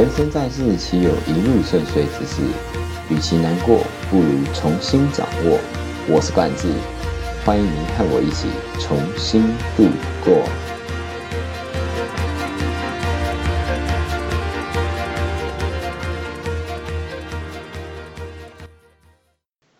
[0.00, 2.40] 人生在世，岂有一路顺遂之事？
[3.10, 3.80] 与其难过，
[4.10, 5.58] 不如重新掌握。
[6.08, 6.72] 我是冠志，
[7.44, 8.48] 欢迎您和我一起
[8.80, 9.42] 重新
[9.76, 9.84] 度
[10.24, 10.42] 过。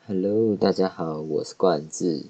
[0.06, 2.26] Hello，大家好，我是冠志。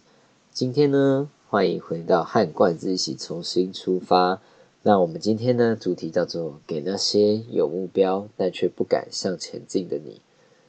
[0.52, 4.38] 今天呢，欢迎回到和冠志一起重新出发。
[4.82, 10.22] 那我们今天呢，主题叫做“给那些有目标但却不敢向前进的你”。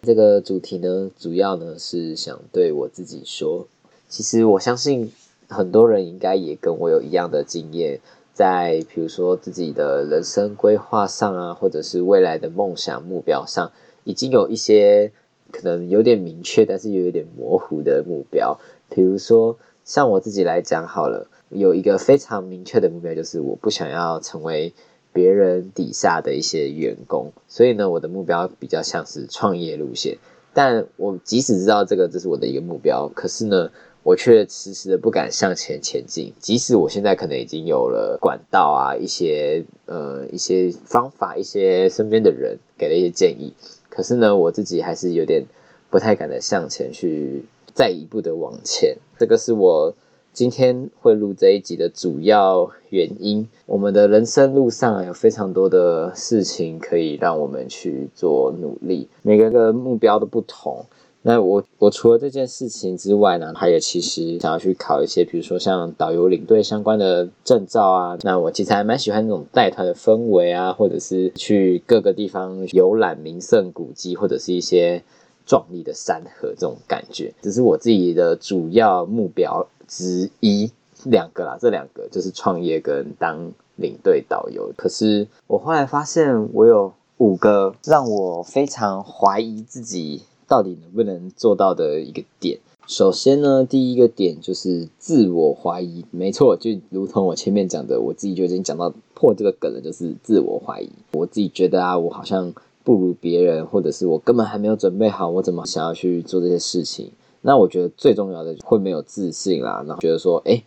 [0.03, 3.67] 这个主题呢，主要呢是想对我自己说，
[4.09, 5.13] 其实我相信
[5.47, 8.01] 很多人应该也跟我有一样的经验，
[8.33, 13.71] 在比如说自己的人生规划上啊，或者是未来的梦想目标上，
[14.03, 15.13] 已经有一些
[15.53, 18.59] 可能有点明确，但是又有点模糊的目标。
[18.89, 21.29] 比如说像我自己来讲好了。
[21.51, 24.73] 有一个非常明确的目标，就是我不想要成为
[25.11, 30.17] 别人底下的一些员工，所以呢，我的目标比较像是创业路线。
[30.53, 33.69] 但我即使知道这个这是我的一个目标，可是呢，
[34.03, 36.33] 我却迟迟的不敢向前前进。
[36.39, 43.53] 即使我现在可能已经有了管道啊，一些呃一些方法，一些身边的人给了一些建议，
[43.89, 45.43] 可是呢，我自己还是有点
[45.89, 47.43] 不太敢的向前去
[47.73, 48.95] 再一步的往前。
[49.19, 49.93] 这个是我。
[50.33, 60.85] 今天会录这一集的主要原因，我们的人生路上有非常多的事情可以让我们去做努力，每个的目标都不同。
[61.23, 68.17] 那我我除了这件事情之外呢，还有其实想要去考一些，比如说像导游领队相关的证照啊。
[68.21, 75.03] 那我其实还蛮喜欢那种带团的氛围啊，或者是去各个地方游览名胜古迹，或者是一些
[75.45, 79.67] 壮丽的山河这种感觉，这是我自己的主要目标。
[79.91, 80.71] 之一
[81.03, 84.71] 两个啦，这两个就是创业跟当领队导游。
[84.77, 92.57] 可是我后来发现，我有五个让我非常怀疑自己到底能不能做到的一个点。
[92.87, 96.05] 首先呢，第一个点就是自我怀疑。
[96.09, 100.89] 没错，就如同我前面讲的，我自己就已经讲到破这个梗了，就是自我怀疑。
[101.11, 102.53] 我自己觉得啊，我好像
[102.83, 107.11] 不如别人，或者是我根本还没有准备好，我怎么想要去做这些事情？
[107.41, 110.63] 那我觉得最重要的会没有自信啦，然后觉得说，哎，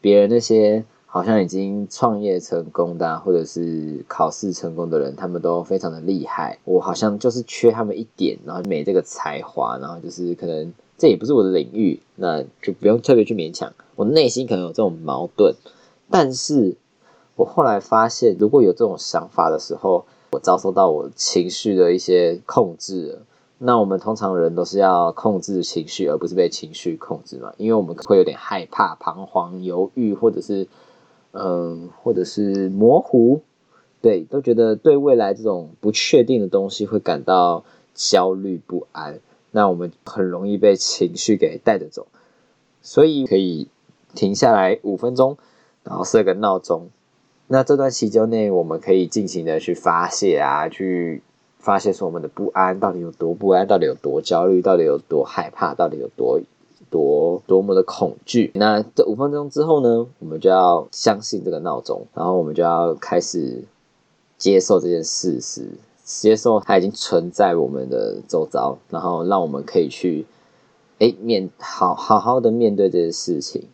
[0.00, 13.72] 别人那些好像已经创业成功的，或者是考试成功的人，他们都非常的厉害，我好像就是缺他们一点，然后没这个才华，然后就是可能这也不是我的领域，那就不用特别去勉强。
[13.94, 15.54] 我内心可能有这种矛盾，
[16.10, 16.76] 但是
[17.36, 23.20] 我后来发现，如果有这种想法的时候，我遭受到我情绪的一些控制。
[23.58, 27.54] 那我们通常人都是要控制情绪，而不是被情绪控制嘛？
[27.56, 30.68] 因为我们会有点害怕、彷徨、犹豫，或者是
[31.32, 33.40] 嗯，或者是模糊，
[34.02, 37.64] 对，都觉得对未来这种不确定的东西会感到
[37.94, 39.20] 焦虑不安。
[39.52, 42.08] 那我们很容易被情绪给带着走，
[42.82, 43.68] 所以可以
[44.14, 45.38] 停下来五分钟，
[45.82, 46.90] 然后设个闹钟。
[47.46, 51.22] 那这段期间内，我们可以尽情的去发泄啊，去。
[51.66, 56.40] 发泄出我们的不安到底有多不安，到底有多焦虑，到底有多害怕，到底有多
[56.88, 58.52] 多多么的恐惧。
[58.54, 63.64] 那这五分钟之后呢，我们就要相信这个闹钟，然后我们就要开始
[64.38, 65.68] 接受这件事实，
[66.04, 70.24] 接受它已经存在我们的周遭，然后让我们可以去
[71.00, 73.64] 哎面好好好的面对这件事情。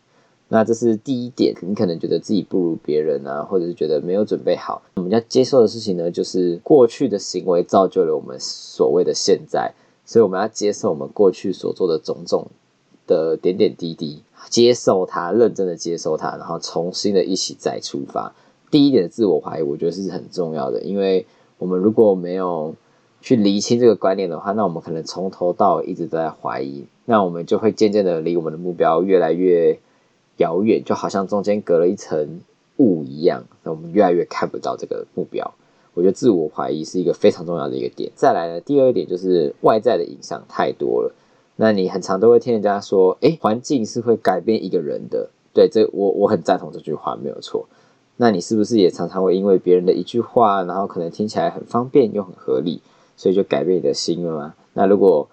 [0.52, 4.82] 那这是第一点，你可能觉得自己不如别人啊，或者是觉得没有准备好。
[4.96, 9.72] 我们要接受的事情呢，就是过去的行为造就了我们所谓的现在，
[10.04, 12.48] 所以我们要接受我们过去所做的种种
[13.06, 18.34] 的点点滴滴，接受它，认真的接受它，然后重新的一起再出发。
[18.70, 21.24] 第一点的自我怀疑，我觉得是很重要的，因为
[21.56, 22.74] 我们如果没有
[23.22, 29.80] 去厘清这个观念的话，那我们可能从头到尾一直都在怀疑，那我们就会渐渐的离我们的目标越来越。
[30.38, 32.41] 遥远，就好像中间隔了一层
[32.78, 35.54] 雾一样，那我们越来越看不到这个目标。
[35.95, 38.10] 我觉得自我怀疑是一个非常重要的一个点。
[38.15, 41.15] 再来呢，第二点就是外在的影响太多了。
[41.56, 45.28] 那你很常都会听人家说，哎，环境是会改变一个人的。
[45.53, 47.68] 对，这我我很赞同这句话，没有错。
[48.16, 52.80] 那你是不是也常常会因为别人的一句话，然后可能听起来很方便又很合理，
[53.16, 54.54] 所以就改变你的心了吗？
[54.72, 55.28] 那如果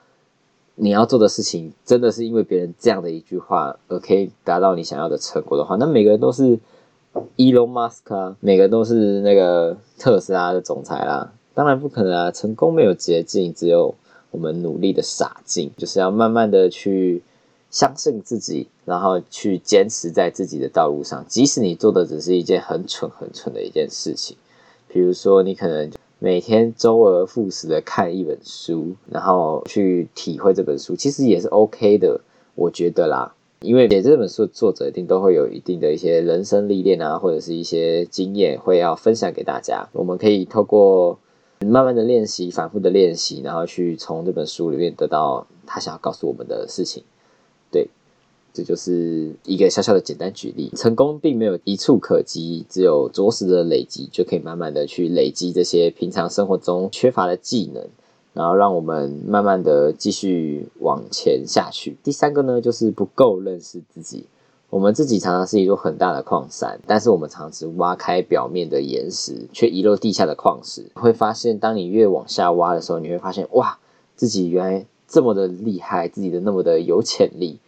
[0.81, 6.57] 你要做的事情真的是因为别人这样的一句话而可以达到你想要的成果的话，那每个人都是
[7.35, 11.33] Elon Musk，每个人都是那个特斯拉的总裁啦。
[11.53, 13.93] 当然不可能啊，成功没有捷径，只有
[14.31, 15.69] 我们努力的傻劲。
[15.75, 17.21] 就是要慢慢的去
[17.69, 24.37] 相信自己，然后去坚持在自己的道路上，即使你做的只是一件很蠢很蠢的一件事情，
[24.87, 25.91] 比如说你可能
[26.21, 32.19] 每天周而复始的看一本书，然后去体会这本书，其实也是 OK 的，
[32.55, 33.33] 我觉得啦。
[33.61, 39.87] 因为写这本书的作者一定都会有一定的一些人生历练啊，或者是一些经验会要分享给大家。
[39.93, 41.19] 我们可以透过
[41.65, 47.03] 慢慢的练习、反复的练习，然后去从这本书里面得到他想要告诉我们的事情。
[48.59, 57.87] 这就是一个小小的简单举例，成功并没有一触可及，只有着实的累积，就可以慢慢的去累积这些平常生活中缺乏的技能，
[58.33, 61.95] 然后让我们慢慢的继续往前下去。
[62.03, 64.25] 第三个呢，就是不够认识自己。
[64.69, 70.91] 我们自己常常是一座很大的矿山，但是我们常常挖开表面的岩石，却遗漏地下的矿石。
[70.95, 73.79] 会发现，当你越往下挖的时候，你会发现，哇，
[74.17, 77.59] 自己原来这么的厉害，自己的那么的有潜力。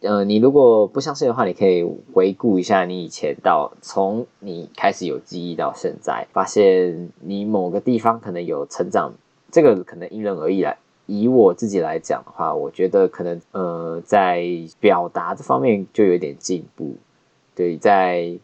[0.00, 9.12] 呃，你如果不相信的话，你可以回顾一下你以前到从你开始有记忆到现在，发现你某个地方可能有成长，
[9.52, 10.78] 这个可能因人而异来。
[11.06, 14.42] 以我自己来讲的话，我觉得可能呃在
[14.78, 16.94] 表达这方面就有点进步。
[17.54, 18.38] 对，在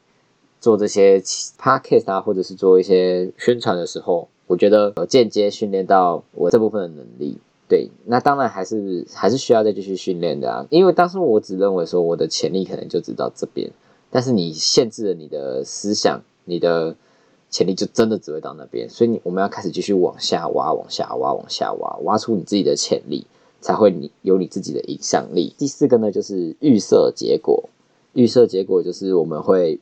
[0.61, 7.39] 做这些 podcast 啊，或者是做一些宣传的时候，我觉得有间接训练到我这部分的能力。
[7.69, 10.67] 对，那当然还是还是需要再继续训练的啊。
[10.71, 13.69] 因为当时我只认为说我的潜力可能就只到这边，
[14.09, 16.95] 但是你限制了你的思想，你的
[17.51, 18.89] 潜力就真的只会到那边。
[18.89, 23.27] 所以你我们要开始继续往下挖，往下挖，往下挖，挖出你自己的潜力，
[23.61, 25.53] 才会你有你自己的影响力。
[25.59, 27.69] 第四个呢，就是预设结果。
[28.13, 29.81] 预设结果就是我们会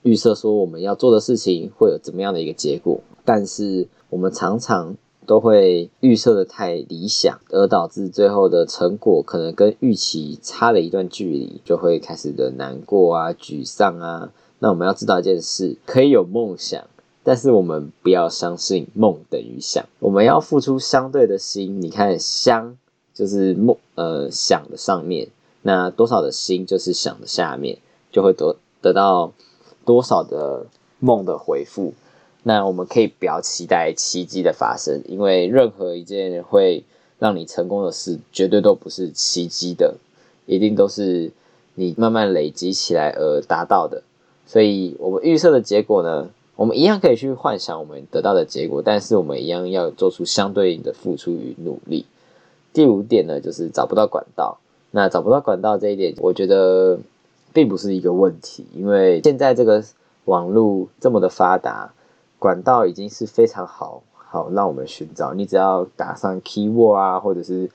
[0.00, 4.96] 预设说我们要做的事情会有怎么样的一个结果，但是我们常常。
[5.30, 14.32] 都会预设的太理想，而导致最后的成果可能跟预期差了一段距离，就会开始的难过啊、沮丧啊。
[14.58, 16.84] 那我们要知道一件事，可以有梦想，
[17.22, 21.80] 但是我们不要相信梦等于想，我们要付出相对的心。
[21.80, 22.76] 你看，相
[23.14, 25.28] 就是梦，呃，想的上面，
[25.62, 27.78] 那多少的心就是想的下面，
[28.10, 29.32] 就会得得到
[29.84, 30.66] 多少的
[30.98, 31.94] 梦的回复。
[32.42, 36.82] 那我们可以不要期待奇迹的发生，因为任何一件会
[37.18, 39.96] 让你成功的事，绝对都不是奇迹的，
[40.46, 41.30] 一定都是
[41.74, 44.02] 你慢慢累积起来而达到的。
[44.46, 52.06] 所以，我们预设的结果呢，我们一样可以去幻想我们得到的结果，但是我们一样要做出相对应的付出与努力。
[52.72, 54.58] 第五点呢，就是找不到管道。
[54.92, 56.98] 那找不到管道这一点，我觉得
[57.52, 59.84] 并不是一个问题，因为现在这个
[60.24, 61.92] 网络这么的发达。
[62.40, 67.70] 管道已经是非常好好让我们寻找，你只要打上 keyword 啊，或者是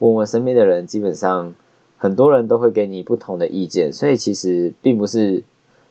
[0.00, 1.54] 问问身边的人，基本上
[1.96, 5.44] 很多人都会给你不同的意见，所以其实并不是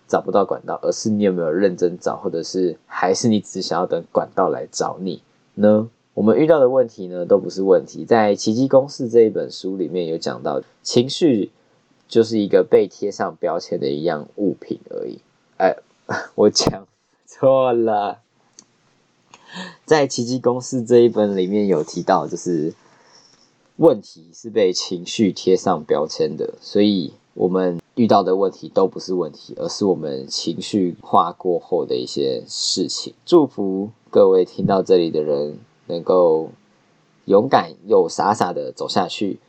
[0.08, 5.22] 找不到管道，而是你有没有认真找，或者是还是你只想要等管道来找你
[5.56, 5.90] 呢？
[6.14, 8.04] 我们遇到的问题呢，都不是问题。
[8.04, 11.50] 在《奇迹公式》这一本书里面有讲到，情绪
[12.10, 15.20] 就是一个被贴上标签的一样物品而已。
[15.56, 15.78] 哎，
[16.36, 16.89] 我讲。
[17.32, 18.22] 错了，
[19.86, 22.74] 在《奇迹公式》这一本里面有提到，就是
[23.76, 33.14] 问题是被情绪贴上标签的，所以我们遇到的问题都不是问题，而是我们情绪化过后的一些事情。
[33.28, 36.50] 祝福各位听到这里的人能够
[37.26, 39.40] 勇敢又傻傻的走下去。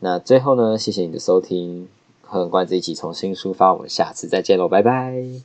[0.00, 1.88] 那最后呢，谢谢你的收听，
[2.20, 5.42] 和关子一起重新出发，我们下次再见喽，拜拜。